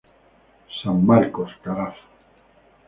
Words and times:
San 0.79 0.97
Marcos, 1.05 1.51
Carazo. 1.63 2.03